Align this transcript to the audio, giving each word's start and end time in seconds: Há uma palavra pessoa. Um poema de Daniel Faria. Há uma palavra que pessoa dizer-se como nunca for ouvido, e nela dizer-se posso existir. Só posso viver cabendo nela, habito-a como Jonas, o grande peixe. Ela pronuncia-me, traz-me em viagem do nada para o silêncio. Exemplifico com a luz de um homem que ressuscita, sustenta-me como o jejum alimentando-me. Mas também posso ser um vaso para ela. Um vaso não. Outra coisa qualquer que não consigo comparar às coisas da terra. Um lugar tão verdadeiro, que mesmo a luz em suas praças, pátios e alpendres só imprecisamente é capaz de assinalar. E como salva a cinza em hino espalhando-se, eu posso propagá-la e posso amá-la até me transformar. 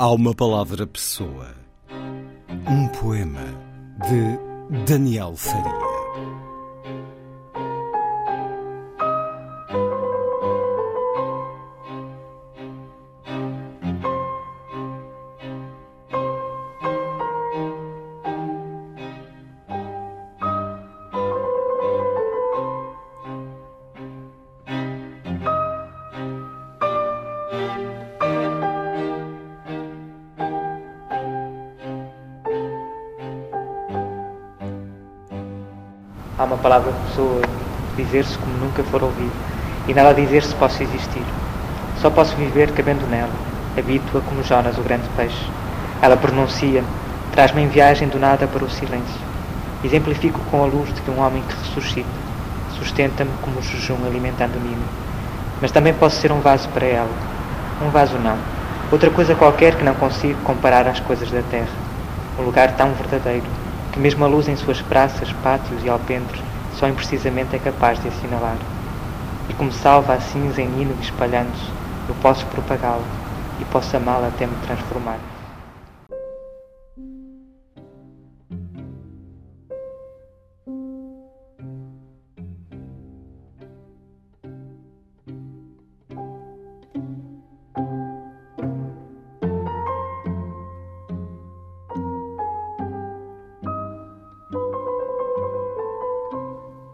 Há 0.00 0.12
uma 0.12 0.32
palavra 0.32 0.86
pessoa. 0.86 1.48
Um 2.70 2.86
poema 2.86 3.42
de 4.08 4.84
Daniel 4.84 5.34
Faria. 5.34 5.87
Há 36.38 36.44
uma 36.44 36.56
palavra 36.56 36.92
que 36.92 37.08
pessoa 37.08 37.42
dizer-se 37.96 38.38
como 38.38 38.56
nunca 38.58 38.84
for 38.84 39.02
ouvido, 39.02 39.32
e 39.88 39.92
nela 39.92 40.14
dizer-se 40.14 40.54
posso 40.54 40.80
existir. 40.84 41.24
Só 42.00 42.10
posso 42.10 42.36
viver 42.36 42.70
cabendo 42.70 43.04
nela, 43.08 43.32
habito-a 43.76 44.20
como 44.20 44.44
Jonas, 44.44 44.78
o 44.78 44.82
grande 44.82 45.08
peixe. 45.16 45.50
Ela 46.00 46.16
pronuncia-me, 46.16 46.86
traz-me 47.32 47.62
em 47.62 47.66
viagem 47.66 48.06
do 48.06 48.20
nada 48.20 48.46
para 48.46 48.64
o 48.64 48.70
silêncio. 48.70 49.20
Exemplifico 49.82 50.38
com 50.48 50.62
a 50.62 50.66
luz 50.66 50.88
de 50.94 51.10
um 51.10 51.18
homem 51.20 51.42
que 51.42 51.56
ressuscita, 51.56 52.06
sustenta-me 52.78 53.32
como 53.42 53.58
o 53.58 53.62
jejum 53.62 54.06
alimentando-me. 54.06 54.76
Mas 55.60 55.72
também 55.72 55.92
posso 55.92 56.20
ser 56.20 56.30
um 56.30 56.38
vaso 56.38 56.68
para 56.68 56.86
ela. 56.86 57.10
Um 57.84 57.90
vaso 57.90 58.16
não. 58.16 58.38
Outra 58.92 59.10
coisa 59.10 59.34
qualquer 59.34 59.74
que 59.74 59.82
não 59.82 59.94
consigo 59.94 60.40
comparar 60.44 60.86
às 60.86 61.00
coisas 61.00 61.32
da 61.32 61.42
terra. 61.50 61.66
Um 62.38 62.44
lugar 62.44 62.76
tão 62.76 62.92
verdadeiro, 62.92 63.44
que 63.90 63.98
mesmo 63.98 64.24
a 64.24 64.28
luz 64.28 64.48
em 64.48 64.56
suas 64.56 64.82
praças, 64.82 65.32
pátios 65.32 65.82
e 65.84 65.88
alpendres 65.88 66.42
só 66.70 66.86
imprecisamente 66.88 67.56
é 67.56 67.58
capaz 67.58 68.00
de 68.00 68.08
assinalar. 68.08 68.58
E 69.48 69.54
como 69.54 69.72
salva 69.72 70.14
a 70.14 70.20
cinza 70.20 70.60
em 70.60 70.80
hino 70.80 70.94
espalhando-se, 71.00 71.72
eu 72.06 72.14
posso 72.14 72.46
propagá-la 72.46 73.08
e 73.58 73.64
posso 73.64 73.96
amá-la 73.96 74.28
até 74.28 74.46
me 74.46 74.56
transformar. 74.56 75.37